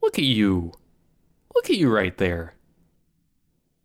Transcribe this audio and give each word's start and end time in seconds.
Look 0.00 0.16
at 0.16 0.24
you. 0.24 0.72
Look 1.54 1.68
at 1.68 1.76
you 1.76 1.90
right 1.92 2.16
there. 2.16 2.54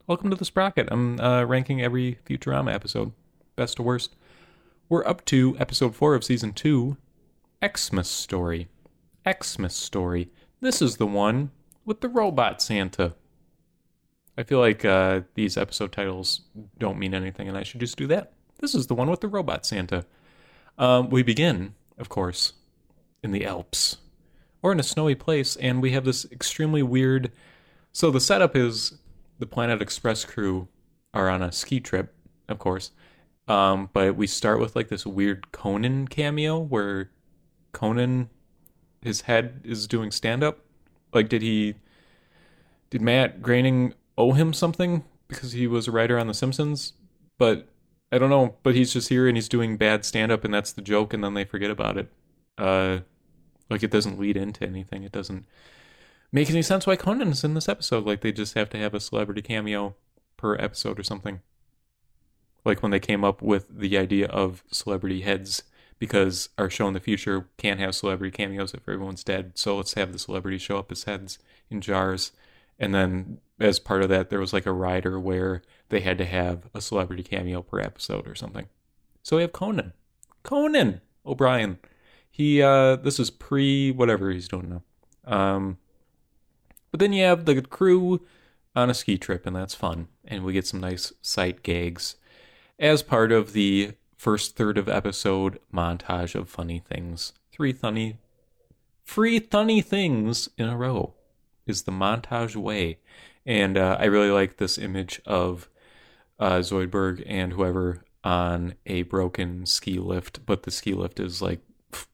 Welcome 0.05 0.29
to 0.29 0.35
the 0.35 0.45
Sprocket. 0.45 0.87
I'm 0.91 1.19
uh, 1.19 1.43
ranking 1.45 1.81
every 1.81 2.19
Futurama 2.27 2.71
episode, 2.71 3.13
best 3.55 3.77
to 3.77 3.83
worst. 3.83 4.15
We're 4.89 5.05
up 5.07 5.25
to 5.25 5.55
episode 5.57 5.95
four 5.95 6.13
of 6.13 6.23
season 6.23 6.53
two, 6.53 6.97
Xmas 7.65 8.07
Story. 8.07 8.67
Xmas 9.27 9.73
Story. 9.73 10.29
This 10.61 10.83
is 10.83 10.97
the 10.97 11.07
one 11.07 11.49
with 11.83 12.01
the 12.01 12.09
robot 12.09 12.61
Santa. 12.61 13.15
I 14.37 14.43
feel 14.43 14.59
like 14.59 14.85
uh, 14.85 15.21
these 15.33 15.57
episode 15.57 15.91
titles 15.91 16.41
don't 16.77 16.99
mean 16.99 17.15
anything, 17.15 17.47
and 17.47 17.57
I 17.57 17.63
should 17.63 17.79
just 17.79 17.97
do 17.97 18.05
that. 18.07 18.33
This 18.59 18.75
is 18.75 18.85
the 18.85 18.95
one 18.95 19.09
with 19.09 19.21
the 19.21 19.27
robot 19.27 19.65
Santa. 19.65 20.05
Um, 20.77 21.09
we 21.09 21.23
begin, 21.23 21.73
of 21.97 22.09
course, 22.09 22.53
in 23.23 23.31
the 23.31 23.45
Alps 23.45 23.97
or 24.63 24.71
in 24.71 24.79
a 24.79 24.83
snowy 24.83 25.13
place, 25.13 25.55
and 25.57 25.81
we 25.81 25.91
have 25.91 26.05
this 26.05 26.25
extremely 26.31 26.81
weird. 26.81 27.31
So 27.91 28.09
the 28.09 28.21
setup 28.21 28.55
is 28.55 28.97
the 29.37 29.45
Planet 29.45 29.81
Express 29.81 30.25
crew 30.25 30.67
are 31.13 31.29
on 31.29 31.43
a 31.43 31.51
ski 31.51 31.79
trip, 31.79 32.15
of 32.49 32.57
course, 32.57 32.91
um, 33.47 33.89
but 33.93 34.15
we 34.15 34.25
start 34.25 34.59
with 34.59 34.75
like 34.75 34.87
this 34.87 35.05
weird 35.05 35.51
Conan 35.51 36.07
cameo 36.07 36.57
where 36.57 37.11
Conan, 37.73 38.29
his 39.01 39.21
head 39.21 39.61
is 39.63 39.85
doing 39.85 40.11
stand 40.11 40.43
up. 40.43 40.59
Like, 41.13 41.29
did 41.29 41.41
he? 41.41 41.75
Did 42.89 43.01
Matt 43.01 43.41
Groening 43.41 43.93
owe 44.17 44.33
him 44.33 44.53
something 44.53 45.03
because 45.27 45.51
he 45.51 45.67
was 45.67 45.87
a 45.87 45.91
writer 45.91 46.17
on 46.17 46.27
The 46.27 46.33
Simpsons? 46.33 46.93
But 47.37 47.67
I 48.11 48.17
don't 48.17 48.29
know. 48.29 48.55
But 48.63 48.75
he's 48.75 48.93
just 48.93 49.09
here 49.09 49.27
and 49.27 49.35
he's 49.35 49.49
doing 49.49 49.77
bad 49.77 50.05
stand 50.05 50.31
up, 50.31 50.45
and 50.45 50.53
that's 50.53 50.71
the 50.71 50.81
joke, 50.81 51.13
and 51.13 51.23
then 51.23 51.33
they 51.33 51.43
forget 51.43 51.69
about 51.69 51.97
it. 51.97 52.11
Uh, 52.57 52.99
like 53.69 53.83
it 53.83 53.91
doesn't 53.91 54.19
lead 54.19 54.37
into 54.37 54.65
anything. 54.65 55.03
It 55.03 55.11
doesn't 55.11 55.45
make 56.31 56.49
any 56.49 56.61
sense 56.61 56.85
why 56.85 56.95
Conan's 56.95 57.43
in 57.43 57.53
this 57.53 57.69
episode. 57.69 58.05
Like 58.05 58.21
they 58.21 58.31
just 58.31 58.55
have 58.55 58.69
to 58.71 58.77
have 58.77 58.93
a 58.93 58.99
celebrity 58.99 59.41
cameo 59.41 59.95
per 60.37 60.55
episode 60.55 60.99
or 60.99 61.03
something. 61.03 61.41
Like 62.65 62.81
when 62.81 62.91
they 62.91 62.99
came 62.99 63.23
up 63.23 63.41
with 63.41 63.67
the 63.69 63.97
idea 63.97 64.27
of 64.27 64.63
celebrity 64.71 65.21
heads 65.21 65.63
because 65.99 66.49
our 66.57 66.69
show 66.69 66.87
in 66.87 66.93
the 66.93 66.99
future 66.99 67.47
can't 67.57 67.79
have 67.79 67.95
celebrity 67.95 68.35
cameos 68.35 68.73
if 68.73 68.81
everyone's 68.87 69.23
dead. 69.23 69.53
So 69.55 69.77
let's 69.77 69.93
have 69.93 70.11
the 70.11 70.19
celebrities 70.19 70.61
show 70.61 70.77
up 70.77 70.91
as 70.91 71.03
heads 71.03 71.39
in 71.69 71.81
jars. 71.81 72.31
And 72.79 72.93
then 72.93 73.39
as 73.59 73.79
part 73.79 74.01
of 74.01 74.09
that, 74.09 74.29
there 74.29 74.39
was 74.39 74.53
like 74.53 74.65
a 74.65 74.73
rider 74.73 75.19
where 75.19 75.61
they 75.89 76.01
had 76.01 76.17
to 76.17 76.25
have 76.25 76.67
a 76.73 76.81
celebrity 76.81 77.23
cameo 77.23 77.61
per 77.61 77.79
episode 77.79 78.27
or 78.27 78.35
something. 78.35 78.67
So 79.21 79.37
we 79.37 79.43
have 79.43 79.53
Conan. 79.53 79.93
Conan 80.43 81.01
O'Brien. 81.25 81.77
He 82.33 82.63
uh 82.63 82.95
this 82.95 83.19
is 83.19 83.29
pre 83.29 83.91
whatever 83.91 84.31
he's 84.31 84.47
doing 84.47 84.69
now. 84.69 84.83
Um 85.31 85.77
but 86.89 86.99
then 86.99 87.13
you 87.13 87.23
have 87.23 87.45
the 87.45 87.61
crew 87.61 88.25
on 88.75 88.89
a 88.89 88.95
ski 88.95 89.19
trip 89.19 89.45
and 89.45 89.55
that's 89.55 89.75
fun 89.75 90.07
and 90.25 90.43
we 90.43 90.51
get 90.53 90.65
some 90.65 90.79
nice 90.79 91.13
sight 91.21 91.61
gags 91.61 92.15
as 92.79 93.03
part 93.03 93.31
of 93.31 93.53
the 93.53 93.91
first 94.17 94.55
third 94.55 94.79
of 94.79 94.89
episode 94.89 95.59
montage 95.71 96.33
of 96.33 96.49
funny 96.49 96.79
things. 96.79 97.33
Three 97.51 97.71
funny 97.71 98.17
free 99.03 99.39
funny 99.39 99.81
things 99.81 100.49
in 100.57 100.67
a 100.67 100.75
row 100.75 101.13
is 101.67 101.83
the 101.83 101.91
montage 101.91 102.55
way. 102.55 102.97
And 103.45 103.77
uh, 103.77 103.97
I 103.99 104.05
really 104.05 104.31
like 104.31 104.57
this 104.57 104.79
image 104.79 105.21
of 105.25 105.69
uh, 106.39 106.59
Zoidberg 106.59 107.23
and 107.27 107.53
whoever 107.53 108.03
on 108.23 108.73
a 108.87 109.03
broken 109.03 109.65
ski 109.65 109.99
lift, 109.99 110.45
but 110.47 110.63
the 110.63 110.71
ski 110.71 110.93
lift 110.93 111.19
is 111.19 111.41
like 111.41 111.59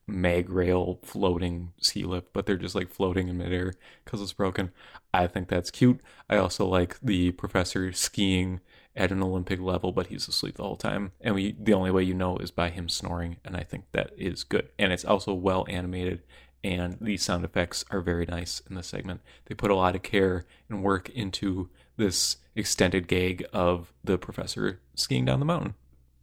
mag 0.06 0.50
rail 0.50 0.98
floating 1.02 1.72
ski 1.80 2.04
lift, 2.04 2.32
but 2.32 2.46
they're 2.46 2.56
just 2.56 2.74
like 2.74 2.90
floating 2.90 3.28
in 3.28 3.38
midair 3.38 3.74
because 4.04 4.20
it's 4.20 4.32
broken. 4.32 4.70
I 5.12 5.26
think 5.26 5.48
that's 5.48 5.70
cute. 5.70 6.00
I 6.28 6.36
also 6.36 6.66
like 6.66 6.98
the 7.00 7.32
professor 7.32 7.92
skiing 7.92 8.60
at 8.96 9.12
an 9.12 9.22
Olympic 9.22 9.60
level, 9.60 9.92
but 9.92 10.08
he's 10.08 10.28
asleep 10.28 10.56
the 10.56 10.64
whole 10.64 10.76
time. 10.76 11.12
And 11.20 11.34
we 11.34 11.56
the 11.58 11.74
only 11.74 11.90
way 11.90 12.02
you 12.02 12.14
know 12.14 12.36
is 12.38 12.50
by 12.50 12.70
him 12.70 12.88
snoring, 12.88 13.36
and 13.44 13.56
I 13.56 13.62
think 13.62 13.84
that 13.92 14.12
is 14.16 14.44
good. 14.44 14.68
And 14.78 14.92
it's 14.92 15.04
also 15.04 15.32
well 15.34 15.64
animated 15.68 16.22
and 16.62 16.98
the 17.00 17.16
sound 17.16 17.44
effects 17.44 17.84
are 17.90 18.00
very 18.00 18.26
nice 18.26 18.60
in 18.68 18.74
this 18.74 18.86
segment. 18.86 19.20
They 19.46 19.54
put 19.54 19.70
a 19.70 19.76
lot 19.76 19.94
of 19.94 20.02
care 20.02 20.44
and 20.68 20.82
work 20.82 21.08
into 21.10 21.70
this 21.96 22.36
extended 22.54 23.08
gag 23.08 23.44
of 23.52 23.92
the 24.04 24.18
professor 24.18 24.80
skiing 24.94 25.24
down 25.24 25.40
the 25.40 25.46
mountain. 25.46 25.74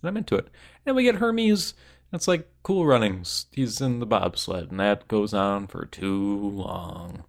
And 0.01 0.09
I'm 0.09 0.17
into 0.17 0.35
it. 0.35 0.47
And 0.85 0.95
we 0.95 1.03
get 1.03 1.15
Hermes 1.15 1.73
it's 2.13 2.27
like 2.27 2.47
cool 2.63 2.85
runnings. 2.85 3.47
He's 3.51 3.81
in 3.81 3.99
the 3.99 4.05
bobsled, 4.05 4.71
and 4.71 4.79
that 4.79 5.07
goes 5.07 5.33
on 5.33 5.67
for 5.67 5.85
too 5.85 6.49
long. 6.49 7.23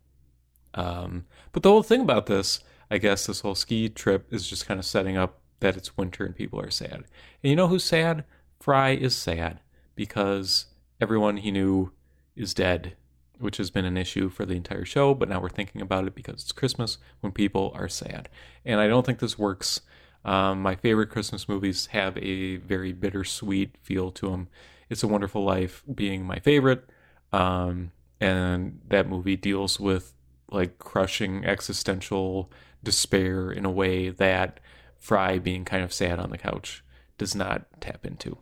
Um, 0.75 1.27
but 1.53 1.63
the 1.63 1.71
whole 1.71 1.83
thing 1.83 2.01
about 2.01 2.27
this, 2.27 2.61
I 2.91 2.99
guess, 2.99 3.27
this 3.27 3.41
whole 3.41 3.55
ski 3.55 3.89
trip 3.89 4.33
is 4.33 4.49
just 4.49 4.67
kind 4.67 4.79
of 4.79 4.87
setting 4.87 5.17
up 5.17 5.41
that 5.61 5.77
it's 5.77 5.97
winter 5.97 6.25
and 6.25 6.37
people 6.37 6.61
are 6.61 6.71
sad. 6.71 7.05
And 7.43 7.51
you 7.51 7.57
know 7.57 7.69
who's 7.69 7.85
sad? 7.85 8.25
Fry 8.61 8.91
is 8.91 9.15
sad 9.15 9.61
because 9.95 10.67
everyone 11.01 11.39
he 11.39 11.51
knew 11.51 11.93
is 12.37 12.55
dead, 12.55 12.97
which 13.39 13.57
has 13.57 13.71
been 13.71 13.85
an 13.85 13.97
issue 13.97 14.29
for 14.29 14.47
the 14.47 14.55
entire 14.55 14.85
show. 14.85 15.15
But 15.15 15.29
now 15.29 15.41
we're 15.41 15.49
thinking 15.49 15.81
about 15.81 16.07
it 16.07 16.15
because 16.15 16.43
it's 16.43 16.53
Christmas 16.53 16.99
when 17.21 17.33
people 17.33 17.73
are 17.75 17.89
sad. 17.89 18.29
And 18.65 18.81
I 18.81 18.87
don't 18.87 19.05
think 19.05 19.19
this 19.19 19.39
works 19.39 19.81
um, 20.29 20.61
my 20.61 20.77
favorite 20.77 21.09
Christmas 21.09 21.49
movies 21.49 21.87
have 21.87 22.19
a 22.19 22.57
very 22.57 22.93
bittersweet 22.93 23.77
feel 23.81 24.11
to 24.11 24.31
them. 24.31 24.49
It's 24.91 25.03
a 25.03 25.09
Wonderful 25.09 25.43
Life 25.43 25.83
being 25.95 26.27
my 26.27 26.39
favorite, 26.39 26.85
um, 27.33 27.93
and 28.21 28.83
that 28.89 29.09
movie 29.09 29.37
deals 29.37 29.81
with 29.81 30.13
like 30.51 30.79
crushing 30.79 31.47
existential 31.47 32.53
despair 32.85 33.51
in 33.51 33.65
a 33.65 33.71
way 33.71 34.11
that 34.11 34.61
Fry 34.99 35.39
being 35.39 35.65
kind 35.65 35.83
of 35.83 35.95
sad 35.95 36.19
on 36.19 36.29
the 36.29 36.37
couch 36.37 36.85
does 37.17 37.35
not 37.35 37.81
tap 37.81 38.05
into. 38.05 38.37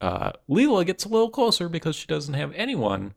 Uh, 0.00 0.30
Leela 0.48 0.86
gets 0.86 1.04
a 1.04 1.08
little 1.08 1.30
closer 1.30 1.68
because 1.68 1.96
she 1.96 2.06
doesn't 2.06 2.34
have 2.34 2.52
anyone 2.54 3.14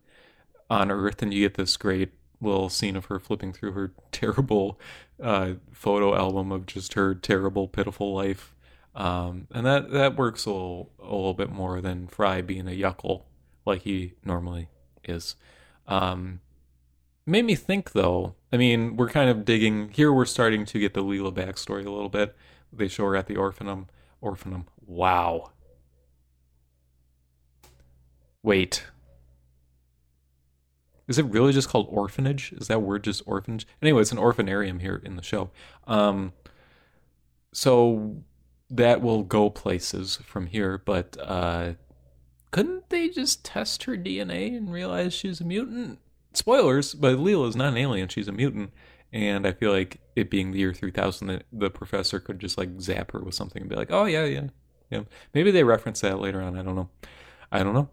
on 0.71 0.89
Earth, 0.89 1.21
and 1.21 1.31
you 1.31 1.47
get 1.47 1.53
this 1.53 1.77
great 1.77 2.13
little 2.41 2.69
scene 2.69 2.95
of 2.95 3.05
her 3.05 3.19
flipping 3.19 3.53
through 3.53 3.73
her 3.73 3.91
terrible 4.11 4.79
uh, 5.21 5.53
photo 5.71 6.15
album 6.15 6.51
of 6.51 6.65
just 6.65 6.93
her 6.93 7.13
terrible, 7.15 7.67
pitiful 7.67 8.13
life. 8.13 8.53
Um, 8.93 9.47
and 9.51 9.65
that, 9.65 9.91
that 9.91 10.17
works 10.17 10.45
a 10.45 10.51
little, 10.51 10.91
a 10.99 11.05
little 11.05 11.33
bit 11.33 11.49
more 11.49 11.79
than 11.79 12.07
Fry 12.07 12.41
being 12.41 12.67
a 12.67 12.71
yuckle 12.71 13.23
like 13.65 13.83
he 13.83 14.13
normally 14.25 14.69
is. 15.03 15.35
Um, 15.87 16.41
made 17.25 17.45
me 17.45 17.55
think 17.55 17.91
though. 17.91 18.35
I 18.51 18.57
mean, 18.57 18.97
we're 18.97 19.09
kind 19.09 19.29
of 19.29 19.45
digging 19.45 19.89
here. 19.89 20.11
We're 20.11 20.25
starting 20.25 20.65
to 20.65 20.79
get 20.79 20.93
the 20.93 21.03
Leela 21.03 21.33
backstory 21.33 21.85
a 21.85 21.91
little 21.91 22.09
bit. 22.09 22.35
They 22.73 22.87
show 22.87 23.05
her 23.05 23.15
at 23.15 23.27
the 23.27 23.35
orphanum. 23.35 23.87
Orphanum. 24.21 24.65
Wow. 24.85 25.51
Wait, 28.43 28.85
is 31.07 31.17
it 31.17 31.25
really 31.25 31.53
just 31.53 31.69
called 31.69 31.87
orphanage? 31.89 32.53
Is 32.53 32.67
that 32.67 32.81
word 32.81 33.03
just 33.03 33.23
orphanage? 33.25 33.67
Anyway, 33.81 34.01
it's 34.01 34.11
an 34.11 34.17
orphanarium 34.17 34.81
here 34.81 35.01
in 35.03 35.15
the 35.15 35.23
show. 35.23 35.51
Um, 35.87 36.33
so 37.53 38.23
that 38.69 39.01
will 39.01 39.23
go 39.23 39.49
places 39.49 40.19
from 40.25 40.47
here, 40.47 40.81
but 40.85 41.17
uh, 41.21 41.73
couldn't 42.51 42.89
they 42.89 43.09
just 43.09 43.43
test 43.43 43.83
her 43.83 43.97
DNA 43.97 44.55
and 44.55 44.71
realize 44.71 45.13
she's 45.13 45.41
a 45.41 45.45
mutant? 45.45 45.99
Spoilers, 46.33 46.93
but 46.93 47.17
Leela 47.17 47.49
is 47.49 47.55
not 47.55 47.73
an 47.73 47.77
alien; 47.77 48.07
she's 48.07 48.29
a 48.29 48.31
mutant. 48.31 48.71
And 49.13 49.45
I 49.45 49.51
feel 49.51 49.73
like 49.73 49.99
it 50.15 50.29
being 50.29 50.51
the 50.51 50.59
year 50.59 50.73
3000, 50.73 51.27
the, 51.27 51.41
the 51.51 51.69
professor 51.69 52.21
could 52.21 52.39
just 52.39 52.57
like 52.57 52.79
zap 52.79 53.11
her 53.11 53.19
with 53.19 53.35
something 53.35 53.61
and 53.61 53.69
be 53.69 53.75
like, 53.75 53.91
"Oh 53.91 54.05
yeah, 54.05 54.23
yeah, 54.23 54.47
yeah." 54.89 55.01
Maybe 55.33 55.51
they 55.51 55.65
reference 55.65 55.99
that 56.01 56.19
later 56.19 56.41
on. 56.41 56.57
I 56.57 56.63
don't 56.63 56.75
know. 56.75 56.89
I 57.51 57.63
don't 57.63 57.73
know. 57.73 57.89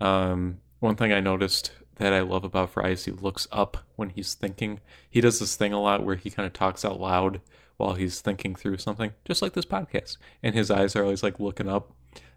Um, 0.00 0.58
one 0.80 0.96
thing 0.96 1.12
I 1.12 1.20
noticed 1.20 1.72
that 1.96 2.12
I 2.12 2.20
love 2.20 2.44
about 2.44 2.70
Fry 2.70 2.88
is 2.90 3.04
he 3.04 3.12
looks 3.12 3.46
up 3.52 3.76
when 3.96 4.10
he's 4.10 4.34
thinking. 4.34 4.80
He 5.08 5.20
does 5.20 5.38
this 5.38 5.54
thing 5.54 5.72
a 5.72 5.80
lot 5.80 6.04
where 6.04 6.16
he 6.16 6.30
kind 6.30 6.46
of 6.46 6.52
talks 6.52 6.84
out 6.84 6.98
loud 6.98 7.40
while 7.76 7.94
he's 7.94 8.20
thinking 8.20 8.54
through 8.54 8.78
something, 8.78 9.12
just 9.24 9.42
like 9.42 9.52
this 9.52 9.64
podcast. 9.64 10.16
And 10.42 10.54
his 10.54 10.70
eyes 10.70 10.96
are 10.96 11.02
always 11.02 11.22
like 11.22 11.38
looking 11.38 11.68
up, 11.68 11.92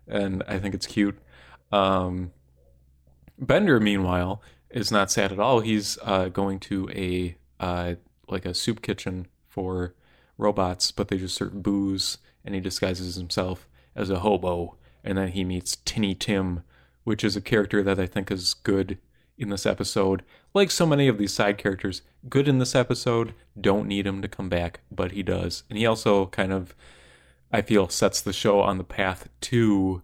and 0.07 0.43
I 0.47 0.59
think 0.59 0.75
it's 0.75 0.85
cute. 0.85 1.17
Um, 1.71 2.31
Bender, 3.39 3.79
meanwhile, 3.79 4.41
is 4.69 4.91
not 4.91 5.11
sad 5.11 5.31
at 5.31 5.39
all. 5.39 5.61
He's 5.61 5.97
uh, 6.03 6.29
going 6.29 6.59
to 6.61 6.89
a 6.91 7.37
uh, 7.59 7.95
like 8.27 8.45
a 8.45 8.53
soup 8.53 8.81
kitchen 8.81 9.27
for 9.47 9.93
robots, 10.37 10.91
but 10.91 11.07
they 11.07 11.17
just 11.17 11.35
serve 11.35 11.63
booze, 11.63 12.17
and 12.43 12.55
he 12.55 12.61
disguises 12.61 13.15
himself 13.15 13.67
as 13.95 14.09
a 14.09 14.19
hobo. 14.19 14.77
And 15.03 15.17
then 15.17 15.29
he 15.29 15.43
meets 15.43 15.77
Tinny 15.83 16.15
Tim, 16.15 16.63
which 17.03 17.23
is 17.23 17.35
a 17.35 17.41
character 17.41 17.83
that 17.83 17.99
I 17.99 18.05
think 18.05 18.31
is 18.31 18.53
good 18.53 18.97
in 19.37 19.49
this 19.49 19.65
episode. 19.65 20.23
Like 20.53 20.71
so 20.71 20.85
many 20.85 21.07
of 21.07 21.17
these 21.17 21.33
side 21.33 21.57
characters, 21.57 22.01
good 22.29 22.47
in 22.47 22.59
this 22.59 22.75
episode, 22.75 23.33
don't 23.59 23.87
need 23.87 24.05
him 24.05 24.21
to 24.21 24.27
come 24.27 24.49
back, 24.49 24.81
but 24.91 25.11
he 25.11 25.23
does. 25.23 25.63
And 25.69 25.77
he 25.77 25.85
also 25.85 26.27
kind 26.27 26.53
of, 26.53 26.75
I 27.51 27.61
feel, 27.61 27.89
sets 27.89 28.21
the 28.21 28.33
show 28.33 28.59
on 28.59 28.77
the 28.77 28.83
path 28.83 29.29
to 29.41 30.03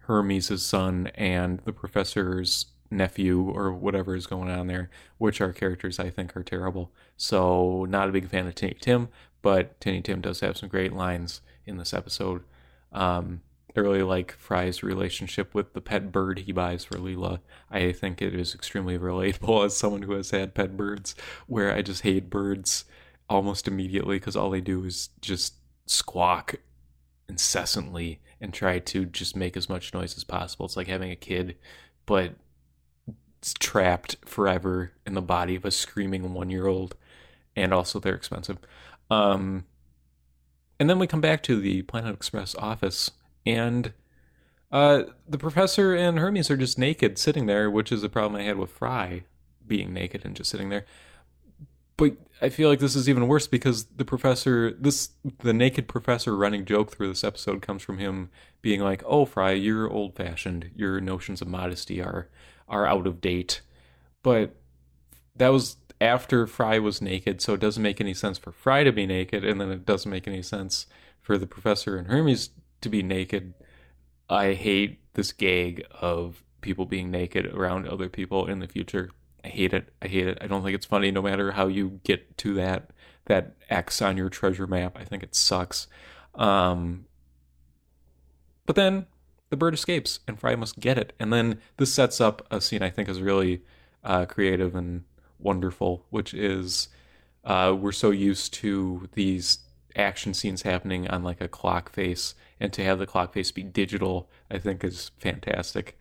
Hermes' 0.00 0.62
son 0.62 1.08
and 1.14 1.60
the 1.60 1.72
professor's 1.72 2.66
nephew 2.90 3.48
or 3.48 3.72
whatever 3.72 4.16
is 4.16 4.26
going 4.26 4.50
on 4.50 4.66
there, 4.66 4.90
which 5.18 5.40
are 5.40 5.52
characters 5.52 5.98
I 5.98 6.10
think 6.10 6.36
are 6.36 6.42
terrible. 6.42 6.90
So 7.16 7.86
not 7.88 8.08
a 8.08 8.12
big 8.12 8.28
fan 8.28 8.46
of 8.46 8.54
Tinny 8.54 8.76
Tim, 8.80 9.08
but 9.42 9.80
Tinny 9.80 10.00
Tim 10.00 10.20
does 10.20 10.40
have 10.40 10.56
some 10.56 10.68
great 10.68 10.92
lines 10.92 11.40
in 11.66 11.76
this 11.76 11.94
episode. 11.94 12.42
Um, 12.92 13.42
I 13.76 13.80
really 13.80 14.02
like 14.02 14.32
Fry's 14.32 14.82
relationship 14.82 15.54
with 15.54 15.74
the 15.74 15.80
pet 15.80 16.10
bird 16.10 16.40
he 16.40 16.52
buys 16.52 16.84
for 16.84 16.98
Leela. 16.98 17.40
I 17.70 17.92
think 17.92 18.20
it 18.20 18.34
is 18.34 18.54
extremely 18.54 18.98
relatable 18.98 19.64
as 19.64 19.76
someone 19.76 20.02
who 20.02 20.12
has 20.12 20.30
had 20.30 20.54
pet 20.54 20.76
birds, 20.76 21.14
where 21.46 21.72
I 21.72 21.82
just 21.82 22.02
hate 22.02 22.30
birds 22.30 22.84
almost 23.28 23.68
immediately 23.68 24.18
because 24.18 24.36
all 24.36 24.50
they 24.50 24.60
do 24.60 24.84
is 24.84 25.10
just 25.20 25.54
squawk 25.86 26.56
incessantly 27.28 28.20
and 28.40 28.52
try 28.52 28.78
to 28.80 29.04
just 29.04 29.36
make 29.36 29.56
as 29.56 29.68
much 29.68 29.94
noise 29.94 30.16
as 30.16 30.24
possible. 30.24 30.66
It's 30.66 30.76
like 30.76 30.88
having 30.88 31.10
a 31.10 31.16
kid, 31.16 31.56
but 32.06 32.34
trapped 33.58 34.16
forever 34.24 34.92
in 35.06 35.14
the 35.14 35.22
body 35.22 35.54
of 35.54 35.64
a 35.64 35.70
screaming 35.70 36.34
one 36.34 36.50
year 36.50 36.66
old, 36.66 36.96
and 37.56 37.72
also 37.72 38.00
they're 38.00 38.14
expensive. 38.14 38.58
Um, 39.10 39.64
and 40.78 40.88
then 40.88 40.98
we 40.98 41.06
come 41.06 41.20
back 41.20 41.42
to 41.44 41.60
the 41.60 41.82
Planet 41.82 42.14
Express 42.14 42.54
office, 42.56 43.10
and 43.44 43.92
uh, 44.70 45.04
the 45.28 45.38
professor 45.38 45.94
and 45.94 46.18
Hermes 46.18 46.50
are 46.50 46.56
just 46.56 46.78
naked 46.78 47.18
sitting 47.18 47.46
there, 47.46 47.70
which 47.70 47.90
is 47.90 48.02
a 48.02 48.08
problem 48.08 48.40
I 48.40 48.44
had 48.44 48.58
with 48.58 48.70
Fry 48.70 49.24
being 49.66 49.92
naked 49.92 50.24
and 50.24 50.34
just 50.34 50.50
sitting 50.50 50.68
there 50.68 50.84
but 52.00 52.16
I 52.40 52.48
feel 52.48 52.70
like 52.70 52.78
this 52.78 52.96
is 52.96 53.10
even 53.10 53.28
worse 53.28 53.46
because 53.46 53.84
the 53.84 54.06
professor, 54.06 54.72
this 54.72 55.10
the 55.40 55.52
naked 55.52 55.86
professor 55.86 56.34
running 56.34 56.64
joke 56.64 56.90
through 56.90 57.08
this 57.08 57.22
episode 57.22 57.60
comes 57.60 57.82
from 57.82 57.98
him 57.98 58.30
being 58.62 58.80
like, 58.80 59.02
"Oh, 59.04 59.26
Fry, 59.26 59.50
you're 59.50 59.86
old 59.86 60.16
fashioned. 60.16 60.70
Your 60.74 60.98
notions 61.02 61.42
of 61.42 61.48
modesty 61.48 62.00
are 62.00 62.30
are 62.66 62.86
out 62.86 63.06
of 63.06 63.20
date." 63.20 63.60
But 64.22 64.56
that 65.36 65.50
was 65.50 65.76
after 66.00 66.46
Fry 66.46 66.78
was 66.78 67.02
naked, 67.02 67.42
so 67.42 67.52
it 67.52 67.60
doesn't 67.60 67.82
make 67.82 68.00
any 68.00 68.14
sense 68.14 68.38
for 68.38 68.50
Fry 68.50 68.82
to 68.82 68.92
be 68.92 69.04
naked, 69.04 69.44
and 69.44 69.60
then 69.60 69.70
it 69.70 69.84
doesn't 69.84 70.10
make 70.10 70.26
any 70.26 70.40
sense 70.40 70.86
for 71.20 71.36
the 71.36 71.46
professor 71.46 71.98
and 71.98 72.06
Hermes 72.06 72.48
to 72.80 72.88
be 72.88 73.02
naked. 73.02 73.54
I 74.28 74.54
hate 74.54 75.00
this 75.14 75.32
gag 75.32 75.84
of 76.00 76.44
people 76.60 76.84
being 76.84 77.10
naked 77.10 77.46
around 77.46 77.88
other 77.88 78.08
people 78.08 78.46
in 78.46 78.60
the 78.60 78.68
future 78.68 79.10
I 79.44 79.48
hate 79.48 79.72
it. 79.72 79.92
I 80.02 80.08
hate 80.08 80.26
it. 80.26 80.38
I 80.40 80.46
don't 80.46 80.62
think 80.62 80.74
it's 80.74 80.86
funny 80.86 81.10
no 81.10 81.22
matter 81.22 81.52
how 81.52 81.66
you 81.66 82.00
get 82.04 82.36
to 82.38 82.54
that 82.54 82.90
that 83.26 83.54
X 83.68 84.02
on 84.02 84.16
your 84.16 84.28
treasure 84.28 84.66
map. 84.66 84.96
I 84.98 85.04
think 85.04 85.22
it 85.22 85.34
sucks. 85.34 85.86
Um, 86.34 87.06
but 88.66 88.76
then 88.76 89.06
the 89.50 89.56
bird 89.56 89.74
escapes 89.74 90.20
and 90.26 90.38
Fry 90.38 90.56
must 90.56 90.80
get 90.80 90.98
it. 90.98 91.12
And 91.20 91.32
then 91.32 91.60
this 91.76 91.92
sets 91.92 92.20
up 92.20 92.46
a 92.50 92.60
scene 92.60 92.82
I 92.82 92.90
think 92.90 93.08
is 93.08 93.20
really 93.20 93.62
uh, 94.02 94.26
creative 94.26 94.74
and 94.74 95.04
wonderful, 95.38 96.06
which 96.10 96.34
is 96.34 96.88
uh, 97.44 97.74
we're 97.78 97.92
so 97.92 98.10
used 98.10 98.52
to 98.54 99.08
these 99.12 99.58
action 99.96 100.34
scenes 100.34 100.62
happening 100.62 101.08
on 101.08 101.22
like 101.22 101.40
a 101.40 101.48
clock 101.48 101.90
face, 101.90 102.34
and 102.60 102.72
to 102.74 102.84
have 102.84 102.98
the 102.98 103.06
clock 103.06 103.32
face 103.32 103.50
be 103.50 103.62
digital, 103.62 104.30
I 104.50 104.58
think 104.58 104.84
is 104.84 105.10
fantastic. 105.18 105.98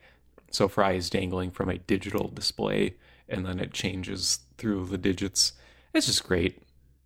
So 0.52 0.68
Fry 0.68 0.94
is 0.94 1.10
dangling 1.10 1.52
from 1.52 1.70
a 1.70 1.78
digital 1.78 2.28
display 2.28 2.96
and 3.30 3.46
then 3.46 3.60
it 3.60 3.72
changes 3.74 4.40
through 4.58 4.88
the 4.88 4.98
digits. 4.98 5.54
It's 5.94 6.08
just 6.08 6.28
great. 6.28 6.62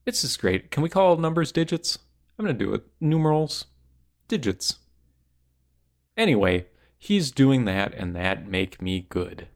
It's 0.05 0.21
just 0.21 0.39
great. 0.39 0.71
Can 0.71 0.83
we 0.83 0.89
call 0.89 1.17
numbers 1.17 1.51
digits? 1.51 1.99
I'm 2.37 2.45
going 2.45 2.57
to 2.57 2.65
do 2.65 2.73
it. 2.73 2.83
Numerals, 2.99 3.65
digits. 4.27 4.79
Anyway, 6.17 6.67
he's 6.97 7.31
doing 7.31 7.65
that, 7.65 7.93
and 7.93 8.15
that 8.15 8.47
make 8.47 8.81
me 8.81 9.05
good. 9.09 9.47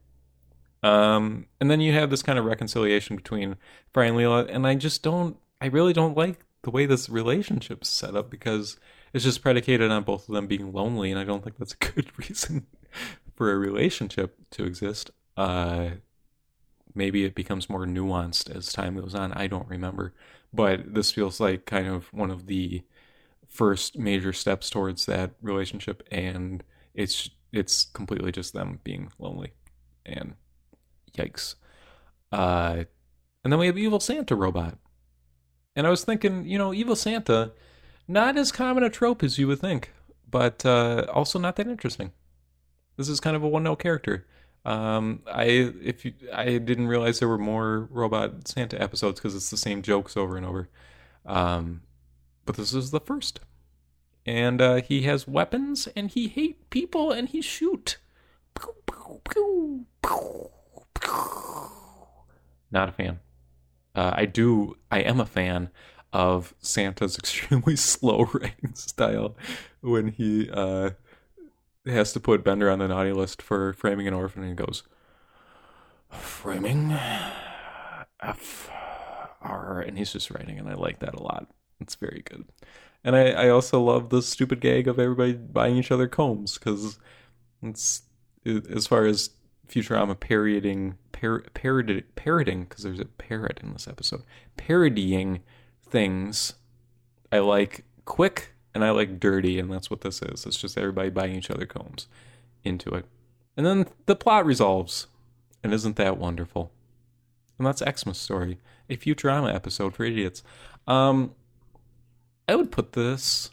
Um, 0.84 1.48
and 1.60 1.70
then 1.70 1.82
you 1.82 1.94
have 1.94 2.10
this 2.10 2.24
kind 2.24 2.40
of 2.40 2.46
reconciliation 2.46 3.16
between 3.16 3.56
Fry 3.94 4.06
and 4.06 4.18
Leela, 4.18 4.48
and 4.50 4.66
I 4.66 4.76
just 4.76 5.04
don't, 5.04 5.38
I 5.60 5.68
really 5.68 5.94
don't 5.94 6.18
like 6.18 6.40
the 6.68 6.72
way 6.72 6.86
this 6.86 7.08
relationship's 7.08 7.88
set 7.88 8.14
up 8.14 8.30
because 8.30 8.76
it's 9.14 9.24
just 9.24 9.42
predicated 9.42 9.90
on 9.90 10.04
both 10.04 10.28
of 10.28 10.36
them 10.36 10.48
being 10.48 10.74
lonely, 10.74 11.10
and 11.10 11.18
I 11.18 11.24
don't 11.24 11.42
think 11.42 11.58
that's 11.58 11.72
a 11.72 11.78
good 11.94 12.12
reason 12.18 12.68
for 13.36 13.54
a 13.54 13.58
relationship 13.58 14.36
to 14.52 14.66
exist. 14.66 15.12
Uh, 15.38 15.92
maybe 16.94 17.24
it 17.24 17.36
becomes 17.36 17.70
more 17.70 17.86
nuanced 17.86 18.54
as 18.54 18.74
time 18.74 18.98
goes 18.98 19.16
on. 19.16 19.32
I 19.32 19.48
don't 19.48 19.70
remember, 19.70 20.14
but 20.54 20.94
this 20.94 21.10
feels 21.10 21.40
like 21.40 21.66
kind 21.66 21.88
of 21.88 22.12
one 22.12 22.32
of 22.32 22.48
the 22.48 22.84
first 23.48 23.98
major 23.98 24.34
steps 24.34 24.70
towards 24.70 25.06
that 25.06 25.36
relationship, 25.42 26.06
and 26.12 26.66
it's 26.94 27.30
it's 27.54 27.86
completely 27.86 28.34
just 28.34 28.52
them 28.52 28.82
being 28.84 29.14
lonely, 29.20 29.54
and 30.06 30.34
yikes. 31.18 31.56
Uh, 32.30 32.84
and 33.46 33.54
then 33.54 33.58
we 33.58 33.68
have 33.68 33.78
Evil 33.78 34.02
Santa 34.02 34.36
robot, 34.36 34.78
and 35.78 35.86
I 35.86 35.92
was 35.92 36.04
thinking, 36.04 36.44
you 36.46 36.58
know, 36.58 36.74
Evil 36.74 36.96
Santa, 36.96 37.52
not 38.08 38.36
as 38.36 38.52
common 38.52 38.84
a 38.84 38.90
trope 38.90 39.22
as 39.22 39.38
you 39.38 39.48
would 39.48 39.60
think, 39.60 39.94
but 40.30 40.66
uh, 40.66 41.06
also 41.14 41.38
not 41.38 41.56
that 41.58 41.68
interesting. 41.68 42.12
This 42.98 43.08
is 43.08 43.20
kind 43.20 43.36
of 43.36 43.44
a 43.44 43.48
one 43.48 43.62
note 43.62 43.78
character. 43.78 44.26
Um, 44.66 45.22
I 45.32 45.44
if 45.44 46.04
you, 46.04 46.14
I 46.34 46.58
didn't 46.58 46.88
realize 46.88 47.20
there 47.20 47.28
were 47.28 47.38
more 47.38 47.88
Robot 47.92 48.48
Santa 48.48 48.82
episodes 48.82 49.20
because 49.20 49.36
it's 49.36 49.52
the 49.52 49.56
same 49.56 49.84
jokes 49.84 50.18
over 50.18 50.36
and 50.36 50.48
over. 50.48 50.68
Um, 51.28 51.84
but 52.46 52.58
this 52.58 52.74
is 52.74 52.90
the 52.90 53.00
first, 53.00 53.40
and 54.26 54.60
uh, 54.60 54.82
he 54.82 55.04
has 55.04 55.28
weapons 55.28 55.88
and 55.96 56.10
he 56.10 56.28
hate 56.28 56.72
people 56.72 57.12
and 57.12 57.30
he 57.30 57.42
shoot. 57.44 58.00
Not 62.72 62.90
a 62.90 62.92
fan. 62.92 63.20
Uh, 63.98 64.14
I 64.16 64.26
do. 64.26 64.78
I 64.92 65.00
am 65.00 65.20
a 65.20 65.26
fan 65.26 65.70
of 66.14 66.54
Santa's 66.60 67.18
extremely 67.20 67.76
slow 67.76 68.26
writing 68.34 68.76
style 68.76 69.36
when 69.82 70.10
he 70.10 70.50
uh, 70.52 70.92
has 71.86 72.14
to 72.14 72.20
put 72.20 72.44
Bender 72.44 72.70
on 72.70 72.80
the 72.80 72.88
naughty 72.88 73.12
list 73.12 73.42
for 73.42 73.74
framing 73.74 74.08
an 74.08 74.14
orphan, 74.14 74.44
and 74.44 74.52
he 74.52 74.66
goes, 74.66 74.84
"Framing 76.12 76.92
F 78.22 78.70
R. 79.42 79.82
And 79.82 79.98
he's 79.98 80.14
just 80.14 80.30
writing, 80.30 80.60
and 80.60 80.70
I 80.70 80.76
like 80.76 81.00
that 81.00 81.16
a 81.16 81.24
lot. 81.24 81.50
It's 81.80 81.96
very 81.96 82.22
good, 82.24 82.46
and 83.04 83.16
I, 83.16 83.32
I 83.32 83.50
also 83.50 83.82
love 83.82 84.10
the 84.10 84.22
stupid 84.22 84.62
gag 84.62 84.88
of 84.88 85.00
everybody 85.00 85.34
buying 85.34 85.76
each 85.76 85.92
other 85.92 86.08
combs 86.08 86.60
because 86.60 87.00
it's 87.64 88.04
it, 88.46 88.68
as 88.70 88.86
far 88.86 89.06
as 89.06 89.32
Futurama 89.68 90.20
parodying 90.20 90.98
par, 91.12 91.44
parody, 91.54 92.04
parroting 92.16 92.64
because 92.64 92.84
there's 92.84 93.00
a 93.00 93.06
parrot 93.06 93.60
in 93.62 93.74
this 93.74 93.88
episode 93.88 94.24
parodying 94.56 95.42
things. 95.90 96.54
I 97.32 97.40
like 97.40 97.84
quick 98.06 98.54
and 98.74 98.86
I 98.86 98.92
like 98.92 99.20
dirty, 99.20 99.60
and 99.60 99.72
that's 99.72 99.90
what 99.90 100.02
this 100.02 100.22
is. 100.22 100.46
It's 100.46 100.60
just 100.60 100.78
everybody 100.78 101.10
buying 101.10 101.36
each 101.36 101.50
other 101.50 101.66
combs 101.66 102.08
into 102.64 102.94
it. 102.94 103.06
And 103.56 103.66
then 103.66 103.88
the 104.06 104.16
plot 104.16 104.46
resolves, 104.46 105.08
and 105.64 105.74
isn't 105.74 105.96
that 105.96 106.18
wonderful? 106.18 106.72
And 107.58 107.66
that's 107.66 107.82
Xmas 107.82 108.20
Story, 108.20 108.60
a 108.90 108.96
Futurama 108.96 109.54
episode 109.54 109.96
for 109.96 110.04
idiots. 110.04 110.44
Um, 110.86 111.34
I 112.48 112.56
would 112.56 112.72
put 112.72 112.94
this. 112.94 113.50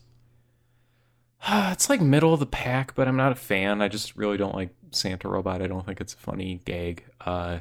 It's 1.73 1.91
like 1.91 2.01
middle 2.01 2.33
of 2.33 2.41
the 2.41 2.47
pack, 2.47 2.95
but 2.95 3.09
I'm 3.09 3.17
not 3.17 3.33
a 3.33 3.37
fan. 3.37 3.83
I 3.83 3.89
just 3.89 4.17
really 4.17 4.37
don't 4.37 4.55
like 4.55 4.71
Santa 4.91 5.29
Robot. 5.29 5.61
I 5.61 5.67
don't 5.67 5.85
think 5.85 6.01
it's 6.01 6.15
a 6.15 6.19
funny 6.19 6.61
gag. 6.65 7.05
Uh, 7.21 7.59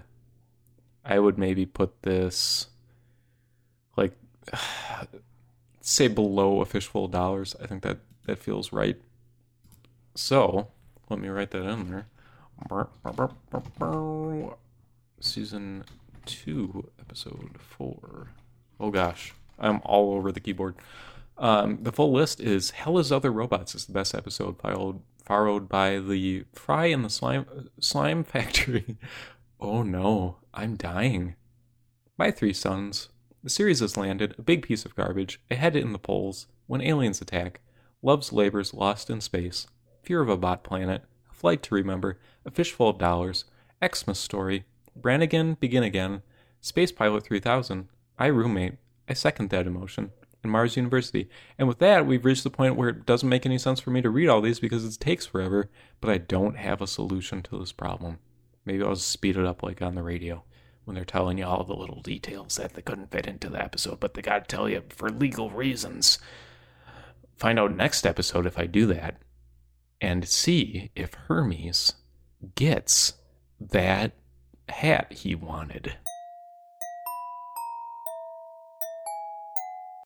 I 1.04 1.20
would 1.20 1.38
maybe 1.38 1.66
put 1.66 2.02
this 2.04 2.68
like 3.98 4.14
say 5.82 6.08
below 6.08 6.62
a 6.62 6.66
fishful 6.66 7.06
of 7.06 7.12
dollars. 7.12 7.56
I 7.62 7.68
think 7.68 7.84
that 7.84 8.00
that 8.26 8.40
feels 8.40 8.72
right. 8.72 8.98
So 10.16 10.68
let 11.10 11.20
me 11.20 11.28
write 11.28 11.52
that 11.52 11.66
in 11.66 11.90
there. 11.90 12.08
Season 15.20 15.84
two, 16.26 16.90
episode 17.00 17.58
four. 17.60 18.30
Oh 18.80 18.92
gosh, 18.92 19.34
I'm 19.60 19.82
all 19.84 20.14
over 20.14 20.32
the 20.32 20.40
keyboard. 20.40 20.76
Um, 21.38 21.80
the 21.82 21.92
full 21.92 22.12
list 22.12 22.40
is 22.40 22.72
Hell 22.72 23.00
is 23.00 23.12
Other 23.12 23.32
Robots 23.32 23.76
is 23.76 23.86
the 23.86 23.94
best 23.94 24.14
episode, 24.14 24.60
followed 24.60 25.02
followed 25.26 25.70
by 25.70 26.00
the 26.00 26.44
Fry 26.54 26.88
and 26.88 27.04
the 27.04 27.10
Slime 27.10 27.70
Slime 27.80 28.24
Factory. 28.24 28.98
oh 29.60 29.84
no, 29.84 30.38
I'm 30.54 30.76
dying. 30.76 31.36
My 32.18 32.30
Three 32.30 32.54
Suns, 32.54 33.10
the 33.44 33.50
series 33.50 33.80
has 33.80 33.98
landed, 33.98 34.36
a 34.38 34.44
big 34.44 34.62
piece 34.62 34.86
of 34.86 34.96
garbage, 34.96 35.42
ahead 35.50 35.76
in 35.76 35.92
the 35.92 36.00
polls, 36.00 36.48
when 36.68 36.82
aliens 36.82 37.22
attack, 37.22 37.62
love's 38.02 38.32
labors 38.32 38.74
lost 38.74 39.10
in 39.10 39.20
space, 39.20 39.68
fear 40.04 40.22
of 40.22 40.30
a 40.30 40.38
bot 40.38 40.64
planet, 40.64 41.04
a 41.32 41.34
flight 41.34 41.64
to 41.64 41.76
remember, 41.76 42.20
a 42.46 42.52
fishful 42.52 42.90
of 42.90 43.00
dollars, 43.00 43.46
Xmas 43.84 44.20
story, 44.20 44.66
Brannigan 44.96 45.56
begin 45.56 45.84
again, 45.84 46.22
Space 46.62 46.92
Pilot 46.92 47.24
3000, 47.24 47.90
I 48.20 48.28
roommate, 48.28 48.76
I 49.10 49.14
second 49.14 49.50
that 49.50 49.68
emotion, 49.68 50.12
and 50.44 50.52
Mars 50.52 50.78
University. 50.78 51.30
And 51.58 51.68
with 51.68 51.80
that, 51.80 52.06
we've 52.06 52.26
reached 52.26 52.44
the 52.44 52.50
point 52.50 52.76
where 52.76 52.90
it 52.90 53.06
doesn't 53.06 53.30
make 53.30 53.46
any 53.46 53.58
sense 53.58 53.80
for 53.80 53.90
me 53.90 54.02
to 54.02 54.10
read 54.10 54.28
all 54.28 54.42
these 54.42 54.60
because 54.60 54.86
it 54.86 55.00
takes 55.00 55.26
forever, 55.26 55.70
but 56.02 56.12
I 56.12 56.18
don't 56.18 56.58
have 56.58 56.82
a 56.82 56.88
solution 56.88 57.42
to 57.44 57.58
this 57.58 57.72
problem. 57.72 58.20
Maybe 58.66 58.84
I'll 58.84 58.96
speed 58.96 59.38
it 59.38 59.46
up 59.46 59.64
like 59.64 59.82
on 59.82 59.96
the 59.96 60.04
radio 60.04 60.44
when 60.86 60.96
they're 60.96 61.06
telling 61.06 61.38
you 61.38 61.46
all 61.46 61.64
the 61.64 61.74
little 61.76 62.02
details 62.02 62.58
that 62.58 62.74
they 62.74 62.82
couldn't 62.82 63.12
fit 63.12 63.26
into 63.26 63.50
the 63.50 63.62
episode, 63.62 64.00
but 64.00 64.14
they 64.14 64.22
got 64.22 64.48
to 64.48 64.56
tell 64.56 64.70
you 64.70 64.84
for 64.90 65.10
legal 65.10 65.50
reasons. 65.50 66.20
Find 67.38 67.58
out 67.58 67.76
next 67.76 68.06
episode 68.06 68.46
if 68.46 68.60
I 68.60 68.66
do 68.66 68.86
that 68.88 69.18
and 70.02 70.28
see 70.28 70.92
if 70.96 71.14
Hermes 71.14 71.94
gets 72.56 73.14
that 73.60 74.14
hat 74.68 75.14
he 75.14 75.36
wanted. 75.36 75.96